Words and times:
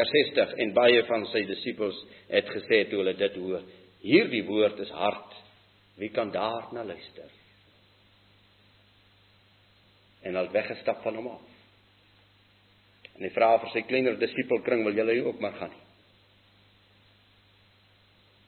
Vers 0.00 0.12
60 0.16 0.54
en 0.64 0.70
baie 0.72 1.02
van 1.04 1.26
sy 1.28 1.42
disippels 1.44 1.98
het 2.30 2.48
gesê 2.54 2.86
toe 2.88 3.02
hulle 3.02 3.12
dit 3.18 3.34
hoor: 3.36 3.66
Hierdie 4.00 4.46
woord 4.48 4.78
is 4.80 4.92
hard. 4.96 5.34
Wie 6.00 6.08
kan 6.14 6.30
daarna 6.32 6.86
luister? 6.88 7.28
En 10.24 10.38
het 10.40 10.52
weggestap 10.54 11.02
van 11.04 11.18
hom 11.20 11.26
af. 11.34 11.42
En 13.16 13.26
hy 13.26 13.30
vra 13.34 13.50
vir 13.60 13.72
sy 13.74 13.82
kleiner 13.90 14.16
disipelkring: 14.16 14.86
"Wil 14.88 14.96
julle 14.96 15.18
ook 15.26 15.40
maar 15.40 15.58
gaan?" 15.58 15.74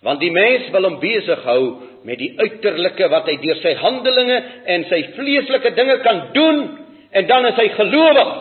Want 0.03 0.21
die 0.21 0.33
mens 0.33 0.71
wil 0.73 0.89
hom 0.89 1.01
besig 1.01 1.45
hou 1.45 1.63
met 2.09 2.19
die 2.19 2.33
uiterlike 2.39 3.09
wat 3.13 3.29
hy 3.29 3.37
deur 3.45 3.61
sy 3.61 3.75
handelinge 3.79 4.39
en 4.67 4.89
sy 4.89 5.03
vleeslike 5.19 5.75
dinge 5.77 5.99
kan 6.03 6.33
doen 6.33 6.65
en 7.13 7.27
dan 7.27 7.47
is 7.47 7.61
hy 7.61 7.69
gelowig. 7.77 8.33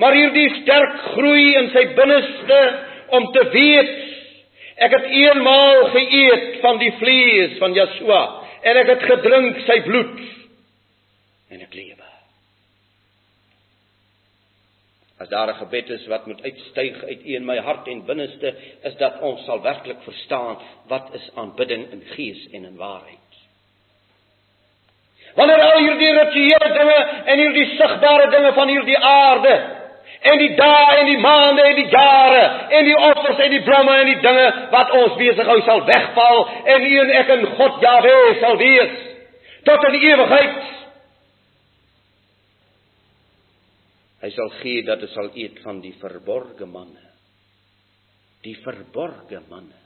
Maar 0.00 0.16
hierdie 0.16 0.48
sterk 0.62 0.94
groei 1.12 1.52
in 1.60 1.68
sy 1.74 1.84
binneste 1.96 2.60
om 3.18 3.28
te 3.32 3.44
weet 3.52 3.92
ek 4.82 4.94
het 4.96 5.10
eenmaal 5.14 5.82
geëet 5.92 6.46
van 6.62 6.78
die 6.80 6.92
vlees 7.00 7.58
van 7.60 7.76
Yeshua 7.76 8.22
en 8.62 8.80
ek 8.82 8.94
het 8.94 9.04
gedrink 9.10 9.60
sy 9.66 9.78
bloed 9.84 10.22
en 11.52 11.60
ek 11.60 11.76
lewe. 11.76 12.08
As 15.20 15.28
daar 15.28 15.48
'n 15.48 15.60
gebed 15.60 15.90
is 15.90 16.06
wat 16.06 16.26
moet 16.26 16.42
uitstyg 16.42 17.04
uit 17.04 17.22
in 17.22 17.44
my 17.44 17.58
hart 17.58 17.86
en 17.88 18.06
binneste, 18.06 18.54
is 18.82 18.96
dat 18.96 19.20
ons 19.20 19.44
sal 19.44 19.62
werklik 19.62 20.02
verstaan 20.02 20.58
wat 20.88 21.14
is 21.14 21.30
aanbidding 21.34 21.92
in 21.92 22.02
gees 22.16 22.48
en 22.52 22.64
in 22.64 22.76
waarheid. 22.76 23.18
Wanneer 25.34 25.60
al 25.60 25.78
hierdie 25.78 26.12
rituele 26.12 26.72
dinge 26.78 26.98
en 27.24 27.38
hierdie 27.38 27.68
sigbare 27.76 28.30
dinge 28.30 28.52
van 28.52 28.68
hierdie 28.68 28.98
aarde 28.98 29.81
en 30.22 30.38
die 30.38 30.52
dae 30.58 30.98
en 31.00 31.08
die 31.10 31.20
maande 31.22 31.62
en 31.66 31.78
die 31.78 31.88
jare 31.90 32.42
en 32.78 32.84
die 32.86 32.98
offers 32.98 33.40
en 33.42 33.50
die 33.50 33.62
blomme 33.66 33.96
en 34.00 34.10
die 34.12 34.20
dinge 34.22 34.44
wat 34.74 34.92
ons 34.98 35.16
besig 35.18 35.48
hou 35.50 35.58
sal 35.66 35.82
wegval 35.88 36.44
en 36.74 36.86
u 36.86 36.92
en 37.02 37.10
ek 37.22 37.32
in 37.36 37.48
God 37.56 37.82
Jahwe 37.82 38.14
sal 38.42 38.58
wees 38.60 38.94
tot 39.66 39.88
in 39.88 39.98
ewigheid. 40.02 40.62
Hy 44.22 44.30
sal 44.30 44.50
gee 44.60 44.82
dat 44.86 45.02
ons 45.02 45.14
sal 45.16 45.30
eet 45.34 45.58
van 45.64 45.80
die 45.82 45.94
verborgde 45.98 46.66
manne. 46.70 47.08
Die 48.46 48.54
verborgde 48.62 49.42
manne. 49.50 49.78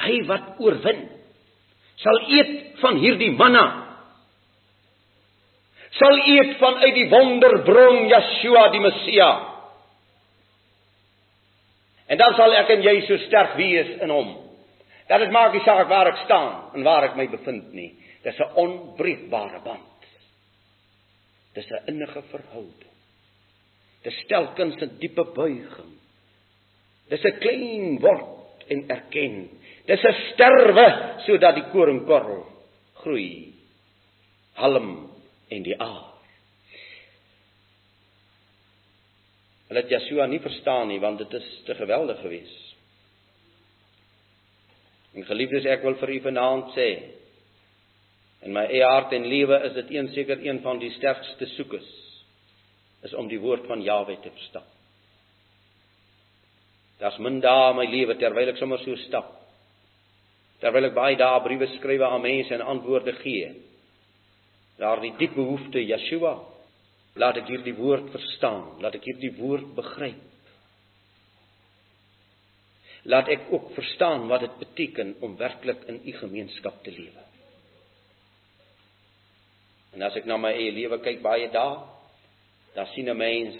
Hy 0.00 0.22
wat 0.28 0.60
oorwin 0.64 1.04
sal 2.00 2.22
eet 2.32 2.80
van 2.80 2.96
hierdie 3.02 3.34
manna 3.36 3.66
sal 5.98 6.18
eet 6.26 6.58
vanuit 6.60 6.94
die 6.94 7.08
wonderbron 7.10 8.06
Yeshua 8.10 8.68
die 8.74 8.82
Messia. 8.84 9.30
En 12.10 12.18
dan 12.18 12.34
sal 12.34 12.54
ek 12.58 12.72
en 12.74 12.84
jy 12.84 12.96
so 13.06 13.18
sterk 13.26 13.56
wees 13.58 13.96
in 14.02 14.10
hom. 14.10 14.32
Dat 15.10 15.22
dit 15.22 15.32
maak 15.34 15.54
nie 15.54 15.62
saak 15.66 15.88
waar 15.90 16.12
ek 16.12 16.24
staan 16.24 16.76
en 16.78 16.86
waar 16.86 17.08
ek 17.08 17.16
my 17.18 17.26
bevind 17.30 17.72
nie. 17.74 17.94
Dis 18.22 18.38
'n 18.38 18.54
onbreekbare 18.54 19.60
band. 19.64 20.06
Dis 21.54 21.70
'n 21.70 21.86
innige 21.88 22.22
verhouding. 22.30 22.94
Dis 24.02 24.26
telkens 24.28 24.76
'n 24.82 24.98
diepe 24.98 25.24
buiging. 25.24 25.94
Dis 27.08 27.24
'n 27.24 27.38
klein 27.38 27.98
word 28.00 28.64
en 28.68 28.88
erken. 28.88 29.48
Dis 29.86 30.04
'n 30.04 30.14
sterwe 30.32 31.18
sodat 31.26 31.54
die 31.54 31.70
koringkorrel 31.72 32.46
groei. 33.02 33.54
Halm 34.54 35.09
en 35.50 35.66
die 35.66 35.76
aar. 35.80 36.08
Hulle 39.70 39.84
het 39.84 39.92
Yeshua 39.92 40.26
nie 40.26 40.40
verstaan 40.42 40.88
nie 40.90 40.98
want 41.02 41.20
dit 41.22 41.34
is 41.38 41.48
te 41.66 41.74
geweldig 41.78 42.18
geweest. 42.24 42.66
En 45.14 45.26
geliefdes, 45.26 45.66
ek 45.66 45.82
wil 45.86 45.96
vir 45.98 46.14
u 46.14 46.18
vanaand 46.26 46.74
sê 46.74 46.90
in 48.46 48.54
my 48.56 48.64
eie 48.70 48.86
hart 48.86 49.12
en 49.12 49.26
lewe 49.28 49.58
is 49.68 49.74
dit 49.76 49.90
een 49.94 50.08
seker 50.14 50.42
een 50.46 50.62
van 50.64 50.78
die 50.80 50.90
sterkste 50.96 51.46
soekes 51.54 51.88
is 53.06 53.14
om 53.14 53.28
die 53.28 53.40
woord 53.40 53.66
van 53.68 53.82
Jahwe 53.82 54.16
te 54.22 54.30
verstaan. 54.30 54.66
Daar's 57.00 57.18
min 57.18 57.40
dae 57.40 57.70
in 57.70 57.78
my 57.78 57.86
lewe 57.88 58.16
terwyl 58.20 58.50
ek 58.52 58.58
sommer 58.60 58.80
so 58.82 58.96
stap. 59.06 59.32
Terwyl 60.60 60.90
ek 60.90 60.96
baie 60.96 61.18
dae 61.20 61.42
briewe 61.44 61.68
skryf 61.76 62.02
aan 62.06 62.22
mense 62.24 62.54
en 62.54 62.66
antwoorde 62.74 63.14
gee 63.22 63.54
daardie 64.80 65.12
diep 65.20 65.36
behoefte 65.36 65.82
Yeshua 65.82 66.34
laat 67.20 67.40
ek 67.42 67.50
hierdie 67.52 67.76
woord 67.76 68.10
verstaan 68.14 68.80
laat 68.80 68.96
ek 68.96 69.06
hierdie 69.10 69.34
woord 69.36 69.72
begryp. 69.76 70.26
Laat 73.10 73.30
ek 73.32 73.48
ook 73.48 73.70
verstaan 73.76 74.26
wat 74.28 74.44
dit 74.44 74.56
beteken 74.60 75.14
om 75.24 75.36
werklik 75.40 75.86
in 75.88 76.02
u 76.04 76.12
gemeenskap 76.18 76.82
te 76.84 76.92
lewe. 76.92 77.24
En 79.96 80.04
as 80.06 80.16
ek 80.20 80.28
na 80.28 80.36
my 80.38 80.52
eie 80.54 80.72
lewe 80.74 81.00
kyk 81.02 81.22
baie 81.24 81.48
dae 81.50 81.80
dan 82.74 82.86
sien 82.94 83.08
'n 83.10 83.16
mens 83.16 83.56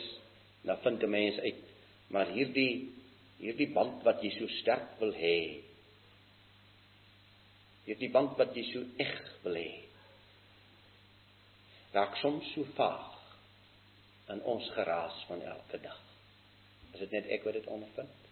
dan 0.63 0.79
vind 0.85 1.03
'n 1.03 1.11
mens 1.11 1.39
uit 1.39 1.63
maar 2.09 2.27
hierdie 2.27 2.93
hierdie 3.41 3.73
band 3.73 4.05
wat 4.05 4.23
jy 4.23 4.31
so 4.31 4.47
sterk 4.61 4.99
wil 5.01 5.13
hê 5.13 5.61
hierdie 7.87 8.11
band 8.13 8.37
wat 8.39 8.55
jy 8.57 8.65
so 8.73 8.85
eg 8.99 9.15
wil 9.43 9.55
hê 9.55 9.90
raak 11.93 12.17
soms 12.23 12.53
so 12.55 12.67
vaag 12.77 13.19
in 14.31 14.43
ons 14.43 14.71
geraas 14.77 15.25
van 15.29 15.43
elke 15.43 15.81
dag. 15.83 16.01
Is 16.95 17.03
dit 17.05 17.15
net 17.17 17.31
ek 17.35 17.47
wat 17.47 17.59
dit 17.59 17.67
ondervind? 17.71 18.29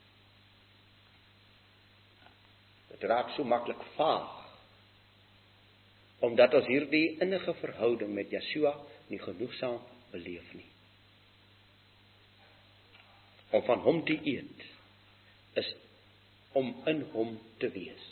Dit 2.92 3.06
raak 3.10 3.34
so 3.36 3.44
maklik 3.44 3.82
vaag 3.96 4.34
omdat 6.26 6.54
ons 6.58 6.66
hierdie 6.66 7.18
innige 7.22 7.52
verhouding 7.60 8.10
met 8.10 8.32
Yeshua 8.34 8.72
nie 9.06 9.20
genoegsaam 9.22 9.76
beleef 10.10 10.48
nie. 10.56 10.66
Om 13.54 13.62
van 13.68 13.84
hom 13.84 14.00
te 14.06 14.16
eet 14.18 14.64
is 15.62 15.68
om 16.58 16.72
in 16.90 17.04
hom 17.12 17.36
te 17.62 17.70
wees. 17.70 18.08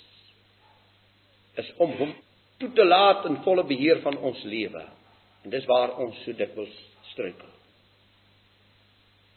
Is 1.59 1.73
om 1.83 1.97
hom 1.99 2.15
toe 2.61 2.71
te 2.79 2.85
laat 2.87 3.27
in 3.29 3.41
volle 3.45 3.67
beheer 3.67 4.01
van 4.05 4.17
ons 4.31 4.43
lewe. 4.47 4.85
En 5.47 5.53
dis 5.55 5.67
waar 5.71 5.93
ons 6.03 6.17
so 6.25 6.35
dikwels 6.35 6.75
struikel. 7.13 7.51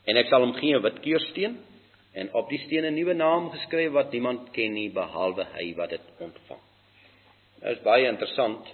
En 0.09 0.17
ek 0.17 0.31
sal 0.31 0.41
hom 0.41 0.55
gee 0.57 0.73
'n 0.73 0.81
wit 0.81 0.97
keursteen 1.05 1.59
en 2.17 2.33
op 2.33 2.49
die 2.49 2.57
steen 2.65 2.85
'n 2.85 2.95
nuwe 2.97 3.13
naam 3.13 3.51
geskryf 3.53 3.91
wat 3.93 4.11
niemand 4.11 4.49
ken 4.51 4.73
nie 4.73 4.89
behalwe 4.89 5.45
hy 5.53 5.75
wat 5.75 5.89
dit 5.89 6.01
ontvang. 6.17 6.63
Nou 7.61 7.73
is 7.75 7.83
baie 7.83 8.07
interessant. 8.07 8.65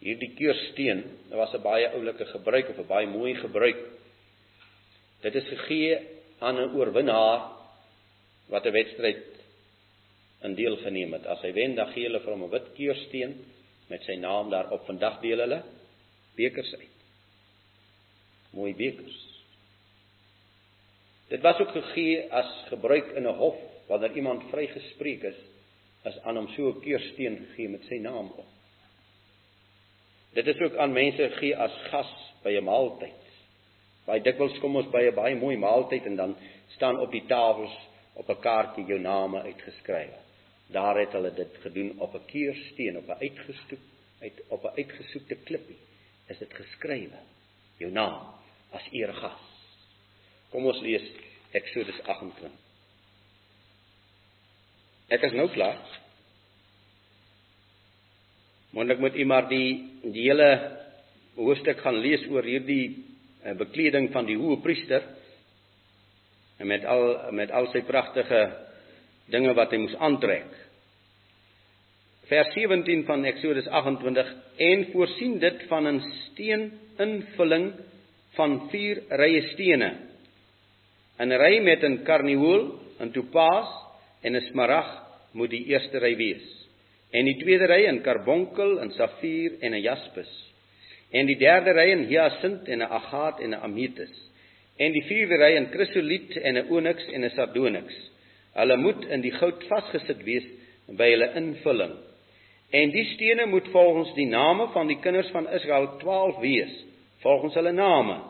Hierdie 0.00 0.34
keursteen, 0.34 1.04
dit 1.28 1.38
was 1.38 1.54
'n 1.54 1.62
baie 1.62 1.86
oulike 1.94 2.26
gebruik 2.26 2.68
of 2.68 2.78
'n 2.78 2.86
baie 2.86 3.06
mooi 3.06 3.34
gebruik. 3.34 3.86
Dit 5.22 5.34
is 5.34 5.48
gegee 5.48 5.98
aan 6.40 6.58
'n 6.58 6.74
oorwinnaar 6.74 7.40
wat 8.48 8.66
'n 8.66 8.72
wedstryd 8.72 9.26
in 10.42 10.54
deel 10.54 10.76
geneem 10.76 11.12
het. 11.12 11.26
As 11.26 11.42
hy 11.42 11.52
wen, 11.52 11.74
dan 11.74 11.92
gee 11.92 12.04
hulle 12.04 12.20
vir 12.20 12.32
hom 12.32 12.42
'n 12.42 12.50
wit 12.50 12.74
keursteen 12.74 13.44
met 13.88 14.02
sy 14.02 14.16
naam 14.16 14.50
daarop. 14.50 14.86
Vandag 14.86 15.20
deel 15.20 15.38
hulle 15.38 15.62
bekers 16.34 16.74
uit. 16.74 16.88
Mooi 18.50 18.74
bekers. 18.74 19.28
Dit 21.30 21.40
was 21.40 21.58
ook 21.58 21.70
gegee 21.70 22.32
as 22.32 22.64
gebruik 22.68 23.06
in 23.14 23.22
'n 23.22 23.36
hof 23.38 23.56
wanneer 23.86 24.16
iemand 24.16 24.42
vrygespreek 24.50 25.22
is, 25.22 25.36
as 26.02 26.18
aan 26.22 26.36
hom 26.36 26.48
so 26.48 26.68
'n 26.68 26.80
keursteen 26.80 27.36
gegee 27.36 27.68
met 27.68 27.84
sy 27.84 27.98
naam 27.98 28.32
op. 28.36 28.46
Dit 30.32 30.46
is 30.46 30.60
ook 30.60 30.76
aan 30.76 30.92
mense 30.92 31.28
gegee 31.28 31.56
as 31.56 31.74
gas 31.90 32.12
by 32.42 32.50
'n 32.50 32.64
maaltyd. 32.64 33.22
Baie 34.04 34.20
dikwels 34.20 34.58
kom 34.58 34.76
ons 34.76 34.90
by 34.90 35.02
'n 35.02 35.14
baie 35.14 35.36
mooi 35.36 35.56
maaltyd 35.56 36.04
en 36.06 36.16
dan 36.16 36.36
staan 36.66 36.98
op 36.98 37.10
die 37.10 37.26
tafels 37.26 37.76
op 38.14 38.28
'n 38.28 38.40
kaartjie 38.40 38.84
jou 38.84 38.98
name 38.98 39.42
uitgeskryf. 39.42 40.14
Daar 40.66 40.98
het 40.98 41.12
hulle 41.12 41.34
dit 41.34 41.56
gedoen 41.60 42.00
op 42.00 42.14
'n 42.14 42.24
keursteen 42.26 42.96
op 42.96 43.08
'n 43.08 43.20
uitgestoep 43.20 43.84
uit 44.20 44.42
op 44.48 44.64
'n 44.64 44.76
uitgesoekte 44.76 45.34
klippie 45.34 45.78
is 46.30 46.38
dit 46.38 46.54
geskrywe 46.54 47.20
jou 47.80 47.90
naam 47.92 48.30
as 48.76 48.86
eregas. 48.94 49.46
Kom 50.52 50.66
ons 50.70 50.80
lees 50.84 51.06
Eksodus 51.56 51.98
28. 52.06 52.50
Ek 55.10 55.24
is 55.26 55.34
nou 55.34 55.48
klaar. 55.50 55.80
Mondelik 58.70 59.02
moet 59.02 59.16
u 59.18 59.26
maar 59.26 59.48
die 59.50 59.70
die 60.04 60.28
hele 60.28 60.50
hoofstuk 61.34 61.80
gaan 61.82 61.98
lees 62.02 62.22
oor 62.30 62.46
hierdie 62.46 62.84
uh, 62.92 63.56
bekleding 63.58 64.10
van 64.14 64.28
die 64.28 64.38
hoë 64.38 64.60
priester 64.62 65.06
en 66.60 66.68
met 66.70 66.84
al 66.84 67.32
met 67.34 67.50
al 67.50 67.70
sy 67.72 67.82
pragtige 67.88 68.42
dinge 69.32 69.54
wat 69.58 69.72
hy 69.72 69.80
moes 69.82 69.96
aantrek 69.98 70.50
vers 72.30 72.52
17 72.54 73.04
van 73.08 73.24
Eksodus 73.26 73.66
28 73.66 74.28
en 74.56 74.84
voorsien 74.92 75.38
dit 75.42 75.62
van 75.68 75.86
'n 75.88 76.00
steen 76.00 76.70
invulling 76.98 77.72
van 78.36 78.70
vier 78.70 79.02
rye 79.08 79.42
stene 79.52 79.90
'n 81.18 81.32
ry 81.32 81.58
met 81.60 81.82
'n 81.84 82.02
karnieul, 82.02 82.62
'n 83.00 83.10
topaas 83.10 83.70
en 84.22 84.36
'n 84.36 84.46
smarag 84.50 84.88
moet 85.32 85.50
die 85.50 85.64
eerste 85.64 85.98
ry 85.98 86.16
wees. 86.16 86.46
En 87.10 87.24
die 87.24 87.36
tweede 87.36 87.66
ry 87.66 87.84
in 87.84 88.00
karbonkel, 88.02 88.78
'n 88.80 88.90
safier 88.90 89.52
en 89.60 89.74
'n 89.74 89.82
jaspis. 89.82 90.32
En 91.10 91.26
die 91.26 91.38
derde 91.38 91.72
ry 91.72 91.90
in 91.90 92.04
hyasint 92.04 92.68
en 92.68 92.78
'n 92.78 92.92
agaat 92.98 93.40
en 93.40 93.50
'n 93.50 93.62
ametis. 93.62 94.30
En 94.78 94.92
die 94.92 95.04
vierde 95.04 95.36
ry 95.36 95.56
in 95.56 95.70
krisoliet 95.70 96.36
en 96.36 96.56
'n 96.56 96.68
onyx 96.70 97.06
en 97.12 97.24
'n 97.24 97.30
sardonyx. 97.30 98.10
Hulle 98.54 98.76
moet 98.76 99.04
in 99.08 99.20
die 99.20 99.32
goud 99.32 99.64
vasgesit 99.64 100.24
wees 100.24 100.46
by 100.86 101.10
hulle 101.10 101.32
invulling. 101.34 102.09
En 102.70 102.90
die 102.90 103.04
stene 103.14 103.46
moet 103.46 103.68
volgens 103.72 104.12
die 104.14 104.28
name 104.30 104.68
van 104.72 104.86
die 104.86 104.98
kinders 105.02 105.30
van 105.34 105.48
Israel 105.50 105.88
12 105.98 106.38
wees, 106.38 106.74
volgens 107.22 107.54
hulle 107.54 107.72
name, 107.72 108.20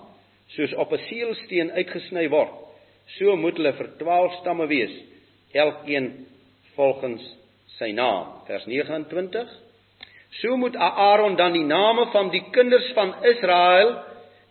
soos 0.56 0.72
op 0.74 0.92
'n 0.92 1.02
seelsteen 1.08 1.70
uitgesny 1.70 2.28
word. 2.28 2.54
So 3.18 3.36
moet 3.36 3.56
hulle 3.56 3.72
vir 3.72 3.88
12 3.98 4.32
stamme 4.40 4.66
wees, 4.66 4.94
elkeen 5.52 6.26
volgens 6.74 7.36
sy 7.78 7.92
naam. 7.92 8.26
Vers 8.46 8.66
29. 8.66 9.48
So 10.40 10.56
moet 10.56 10.76
Aaron 10.76 11.36
dan 11.36 11.52
die 11.52 11.64
name 11.64 12.06
van 12.12 12.30
die 12.30 12.44
kinders 12.50 12.92
van 12.92 13.14
Israel 13.24 13.96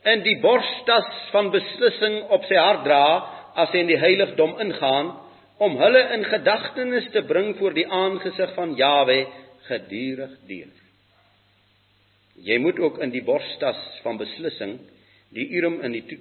in 0.04 0.24
die 0.24 0.40
borstas 0.42 1.10
van 1.32 1.52
beslissing 1.52 2.22
op 2.30 2.44
sy 2.44 2.56
hart 2.56 2.84
dra 2.84 3.06
as 3.56 3.72
hy 3.72 3.84
in 3.84 3.92
die 3.92 4.00
heiligdom 4.00 4.58
ingaan 4.60 5.14
om 5.60 5.78
hulle 5.80 6.02
in 6.16 6.24
gedagtenis 6.24 7.10
te 7.12 7.24
bring 7.28 7.56
voor 7.60 7.74
die 7.76 7.88
aangesig 7.88 8.54
van 8.56 8.76
Jawe 8.80 9.26
gedurig 9.68 10.38
deur. 10.48 10.72
Jy 12.40 12.58
moet 12.64 12.80
ook 12.80 13.00
in 13.04 13.12
die 13.12 13.24
borstas 13.26 13.80
van 14.04 14.20
beslissing 14.20 14.78
die 15.36 15.48
Urim 15.60 15.82
in 15.84 15.96
die 15.98 16.20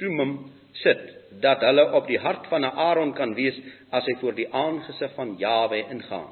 Tumim 0.00 0.36
sit 0.80 1.02
dat 1.42 1.60
hulle 1.66 1.84
op 1.98 2.06
die 2.08 2.18
hart 2.18 2.46
van 2.48 2.64
Aaron 2.64 3.12
kan 3.14 3.34
wees 3.36 3.58
as 3.92 4.06
hy 4.08 4.16
voor 4.22 4.36
die 4.38 4.48
aangesig 4.48 5.12
van 5.16 5.34
Jawe 5.38 5.82
ingaan. 5.92 6.30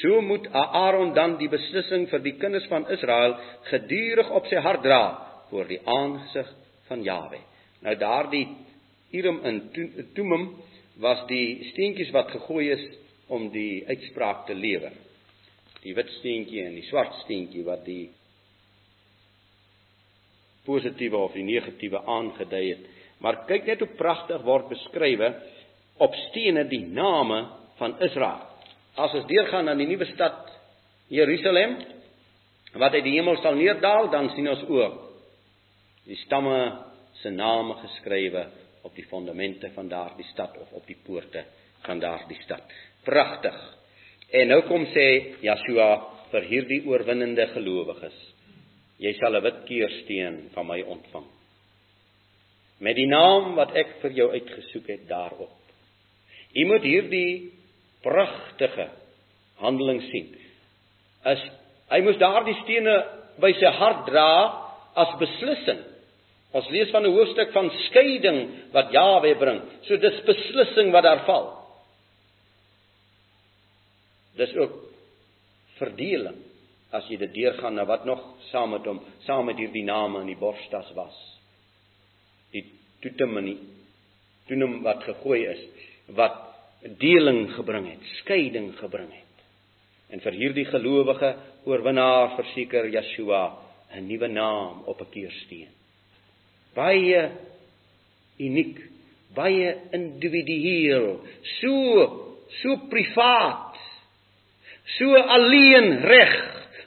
So 0.00 0.20
moet 0.24 0.48
Aaron 0.52 1.12
dan 1.14 1.36
die 1.38 1.50
beslissing 1.52 2.08
vir 2.10 2.24
die 2.24 2.34
kinders 2.40 2.66
van 2.72 2.88
Israel 2.90 3.36
gedurig 3.68 4.30
op 4.30 4.48
sy 4.50 4.60
hart 4.64 4.82
dra 4.82 5.02
voor 5.50 5.68
die 5.68 5.80
aangesig 5.84 6.50
van 6.88 7.04
Jawe. 7.06 7.38
Nou 7.84 7.94
daardie 8.00 8.46
Urim 9.12 9.42
in 9.46 9.62
Tumim 10.16 10.48
was 11.00 11.22
die 11.28 11.68
steentjies 11.70 12.12
wat 12.16 12.32
gegooi 12.32 12.70
is 12.72 12.84
om 13.28 13.50
die 13.52 13.84
uitspraak 13.88 14.46
te 14.48 14.56
lewer 14.56 14.92
die 15.82 15.94
wit 15.94 16.10
steentjie 16.18 16.64
en 16.66 16.76
die 16.78 16.86
swart 16.86 17.14
steentjie 17.24 17.64
wat 17.66 17.84
die 17.86 18.10
positiewe 20.66 21.18
of 21.18 21.34
die 21.34 21.46
negatiewe 21.46 22.02
aangedui 22.06 22.66
het. 22.68 22.84
Maar 23.22 23.42
kyk 23.48 23.66
net 23.66 23.82
hoe 23.82 23.90
pragtig 23.98 24.44
word 24.46 24.68
beskrywe 24.70 25.32
op 26.02 26.14
stene 26.28 26.64
die 26.70 26.84
name 26.86 27.42
van 27.78 27.96
Israel. 28.02 28.46
As 28.94 29.14
ons 29.16 29.26
deurgaan 29.26 29.66
na 29.66 29.74
die 29.78 29.88
nuwe 29.88 30.06
stad 30.12 30.50
Jerusalem 31.12 31.78
wat 32.78 32.94
uit 32.96 33.04
die 33.04 33.18
hemel 33.18 33.36
sal 33.42 33.58
neerdal, 33.58 34.08
dan 34.12 34.30
sien 34.32 34.48
ons 34.48 34.62
ook 34.68 35.00
die 36.08 36.16
stamme 36.24 36.56
se 37.20 37.30
name 37.30 37.76
geskrywe 37.82 38.46
op 38.82 38.94
die 38.96 39.04
fondamente 39.06 39.70
van 39.74 39.90
daardie 39.90 40.26
stad 40.32 40.56
of 40.58 40.72
op 40.72 40.86
die 40.86 40.98
poorte 41.04 41.44
van 41.84 42.00
daardie 42.02 42.38
stad. 42.42 42.64
Pragtig. 43.04 43.58
En 44.32 44.48
nou 44.48 44.62
kom 44.64 44.86
sê 44.94 45.06
Joshua 45.44 45.90
vir 46.32 46.46
hierdie 46.48 46.80
oorwinnende 46.88 47.46
gelowiges: 47.52 48.16
Jy 48.98 49.12
sal 49.18 49.36
'n 49.36 49.44
wit 49.44 49.64
keursteen 49.68 50.50
van 50.54 50.66
my 50.66 50.80
ontvang. 50.82 51.28
Met 52.80 52.96
die 52.96 53.06
naam 53.06 53.54
wat 53.54 53.76
ek 53.76 54.00
vir 54.00 54.10
jou 54.10 54.30
uitgesoek 54.32 54.86
het 54.88 55.08
daarop. 55.08 55.58
Jy 56.54 56.64
moet 56.64 56.82
hierdie 56.82 57.52
pragtige 58.02 58.88
handeling 59.60 60.02
sien. 60.10 60.34
As 61.24 61.38
hy 61.90 62.00
moes 62.00 62.18
daardie 62.18 62.56
stene 62.64 62.96
by 63.38 63.52
sy 63.52 63.66
hart 63.66 64.06
dra 64.06 64.28
as 64.96 65.18
beslissing. 65.18 65.78
Ons 66.52 66.68
lees 66.70 66.90
van 66.90 67.04
'n 67.04 67.12
hoofstuk 67.12 67.52
van 67.52 67.70
skeiding 67.88 68.48
wat 68.72 68.92
Jawe 68.92 69.34
bring. 69.34 69.60
So 69.82 69.96
dis 69.96 70.24
beslissing 70.24 70.90
wat 70.92 71.04
daar 71.04 71.24
val. 71.24 71.61
Dis 74.36 74.54
ook 74.56 74.78
verdeling 75.78 76.40
as 76.92 77.08
jy 77.08 77.16
dit 77.22 77.32
deurgaan 77.34 77.78
na 77.78 77.86
wat 77.88 78.04
nog 78.04 78.20
saam 78.50 78.74
met 78.74 78.86
hom, 78.86 79.00
saam 79.24 79.46
met 79.48 79.60
hierdie 79.60 79.84
name 79.84 80.20
in 80.20 80.32
die 80.32 80.38
borstas 80.40 80.90
was. 80.96 81.16
Die 82.52 82.66
toetemini, 83.00 83.56
toenem 84.48 84.82
wat 84.84 85.04
gegooi 85.08 85.40
is, 85.54 85.62
wat 86.18 86.36
deling 87.00 87.46
gebring 87.56 87.88
het, 87.94 88.04
skeiding 88.20 88.72
gebring 88.76 89.08
het. 89.14 89.44
En 90.12 90.20
vir 90.20 90.36
hierdie 90.36 90.66
gelowige 90.68 91.32
oorwinnaar 91.64 92.34
verseker 92.36 92.90
Yeshua 92.92 93.44
'n 93.96 94.06
nuwe 94.06 94.28
naam 94.28 94.82
op 94.84 95.00
'n 95.00 95.10
keursteen. 95.10 95.72
Baie 96.74 97.30
uniek, 98.38 98.78
baie 99.34 99.76
individueel, 99.92 101.20
so 101.60 101.72
so 102.60 102.76
privaat 102.88 103.71
so 104.84 105.14
alleen 105.16 106.00
reg 106.02 106.34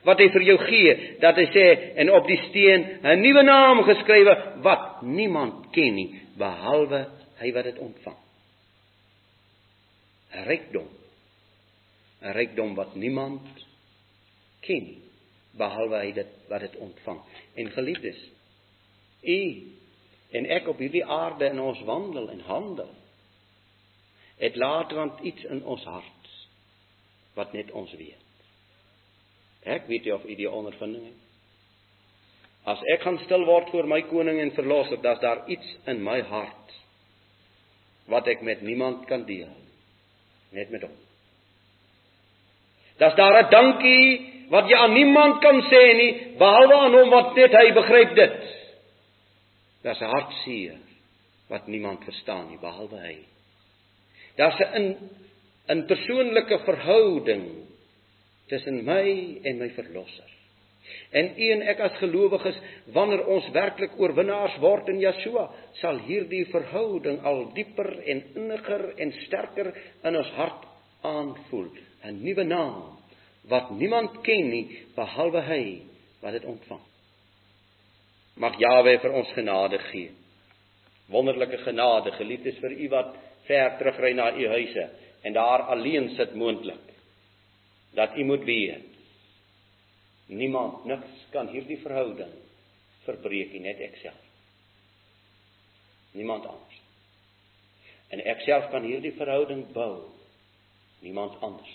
wat 0.06 0.20
hy 0.22 0.28
vir 0.34 0.46
jou 0.46 0.58
gee 0.68 0.96
dat 1.22 1.38
hy 1.40 1.46
sê 1.54 1.66
en 2.02 2.12
op 2.14 2.28
die 2.28 2.40
steen 2.50 2.86
'n 3.02 3.22
nuwe 3.22 3.44
naam 3.44 3.84
geskrywe 3.84 4.36
wat 4.62 5.02
niemand 5.02 5.72
ken 5.72 5.96
nie 5.96 6.22
behalwe 6.38 7.06
hy 7.40 7.52
wat 7.52 7.64
dit 7.64 7.78
ontvang. 7.78 8.20
'n 10.34 10.44
Rykdom. 10.46 10.88
'n 12.22 12.32
Rykdom 12.32 12.76
wat 12.76 12.96
niemand 12.96 13.66
ken 14.62 14.84
nie 14.84 15.02
behalwe 15.58 15.98
hy 15.98 16.12
dit 16.12 16.32
wat 16.50 16.60
dit 16.60 16.76
ontvang. 16.76 17.22
En 17.56 17.72
geliefdes, 17.72 18.20
u 19.24 19.40
en 20.36 20.46
ek 20.46 20.68
op 20.68 20.78
hierdie 20.78 21.06
aarde 21.06 21.46
in 21.46 21.60
ons 21.60 21.82
wandel 21.88 22.30
en 22.30 22.40
handel 22.40 22.92
het 24.38 24.56
laat 24.56 24.92
want 24.92 25.22
iets 25.24 25.44
in 25.44 25.64
ons 25.64 25.84
hart 25.84 26.15
wat 27.36 27.54
net 27.54 27.72
ons 27.72 27.92
weet. 27.94 28.22
Ek 29.66 29.88
weet 29.90 30.06
nie 30.06 30.14
of 30.14 30.26
u 30.26 30.36
die 30.36 30.50
ondervinding 30.50 31.06
het. 31.06 31.22
As 32.66 32.82
ek 32.96 33.04
gaan 33.06 33.18
stil 33.26 33.46
word 33.46 33.70
voor 33.74 33.88
my 33.90 34.02
koning 34.10 34.40
en 34.42 34.54
verlosser, 34.58 35.02
dan 35.02 35.18
is 35.18 35.22
daar 35.22 35.44
iets 35.50 35.76
in 35.92 36.02
my 36.04 36.20
hart 36.26 36.74
wat 38.10 38.28
ek 38.30 38.42
met 38.46 38.62
niemand 38.62 39.08
kan 39.10 39.26
deel, 39.26 39.54
net 40.54 40.70
met 40.70 40.86
hom. 40.86 40.94
Daar's 43.02 43.16
daar 43.16 43.44
'n 43.44 43.50
dankie 43.50 44.46
wat 44.50 44.70
jy 44.70 44.78
aan 44.78 44.94
niemand 44.94 45.42
kan 45.42 45.62
sê 45.62 45.84
nie 45.98 46.12
behalwe 46.38 46.76
aan 46.76 46.94
hom 46.94 47.10
wat 47.10 47.36
net 47.36 47.52
hy 47.52 47.72
begryp 47.74 48.16
dit. 48.16 48.40
Daar's 49.84 50.02
'n 50.02 50.14
hartseer 50.16 50.78
wat 51.50 51.68
niemand 51.68 52.04
verstaan 52.04 52.50
nie 52.50 52.60
behalwe 52.60 53.00
hy. 53.00 53.18
Daar's 54.38 54.60
'n 54.60 55.10
'n 55.68 55.86
persoonlike 55.86 56.60
verhouding 56.66 57.46
tussen 58.48 58.84
my 58.86 59.40
en 59.44 59.58
my 59.58 59.70
verlosser. 59.70 60.30
En 61.12 61.32
u 61.38 61.52
en 61.52 61.62
ek 61.62 61.80
as 61.80 61.98
gelowiges, 61.98 62.58
wanneer 62.94 63.24
ons 63.32 63.48
werklik 63.56 63.96
oorwinnaars 63.98 64.58
word 64.62 64.90
in 64.94 65.00
Yeshua, 65.02 65.48
sal 65.82 65.98
hierdie 66.06 66.46
verhouding 66.52 67.22
al 67.26 67.48
dieper 67.56 67.90
en 68.06 68.22
inniger 68.36 68.92
en 69.02 69.14
sterker 69.26 69.72
in 70.04 70.20
ons 70.20 70.34
hart 70.38 70.68
aanvoel. 71.02 71.72
'n 72.06 72.22
Nuwe 72.22 72.44
naam 72.44 72.98
wat 73.50 73.72
niemand 73.72 74.22
ken 74.24 74.50
nie 74.50 74.66
behalwe 74.96 75.42
hy 75.42 75.82
wat 76.22 76.34
dit 76.34 76.46
ontvang. 76.46 76.82
Mag 78.38 78.60
Jawe 78.60 78.98
vir 79.00 79.12
ons 79.12 79.32
genade 79.34 79.80
gee. 79.92 80.12
Wonderlike 81.10 81.58
genade, 81.58 82.12
geliefdes 82.12 82.58
vir 82.60 82.72
u 82.72 82.90
wat 82.90 83.16
ver 83.48 83.78
terugry 83.78 84.14
na 84.14 84.32
u 84.34 84.48
huise 84.48 84.90
en 85.26 85.34
daar 85.34 85.66
alleen 85.74 86.12
sit 86.16 86.36
moontlik 86.38 86.92
dat 87.98 88.18
u 88.18 88.24
moet 88.24 88.44
weet 88.44 88.94
niemand 90.26 90.86
niks 90.86 91.26
kan 91.34 91.48
hierdie 91.48 91.80
verhouding 91.82 92.34
verbreek 93.06 93.54
nie 93.54 93.62
net 93.66 93.82
ek 93.86 93.98
self. 94.02 94.22
Niemand 96.18 96.46
anders. 96.50 96.78
En 98.14 98.22
ek 98.22 98.42
self 98.46 98.70
kan 98.74 98.86
hierdie 98.86 99.14
verhouding 99.18 99.66
bou 99.74 100.08
niemand 101.06 101.38
anders. 101.46 101.74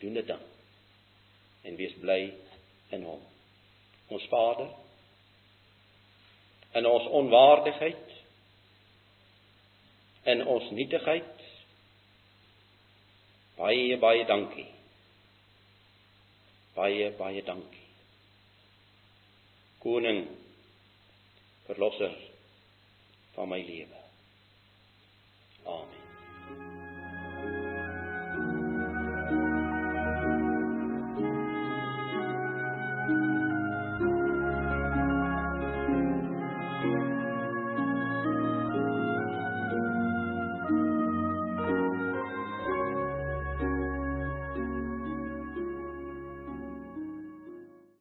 Doen 0.00 0.16
dit 0.16 0.28
dan. 0.28 0.44
En 1.68 1.76
wees 1.76 1.96
bly 2.00 2.20
in 2.96 3.04
hom. 3.04 3.20
Ons 4.08 4.28
Vader 4.32 4.70
in 6.78 6.86
ons 6.86 7.06
onwaardigheid 7.20 8.16
in 10.30 10.44
ons 10.46 10.68
nietigheid 10.76 11.46
Baie 13.60 13.96
baie 14.00 14.24
dankie. 14.24 14.66
Baie 16.74 17.10
baie 17.18 17.42
dankie. 17.44 17.86
Koning 19.84 20.24
verlosser 21.68 22.16
van 23.36 23.48
my 23.48 23.60
lewe. 23.64 24.04
Amen. 25.64 25.99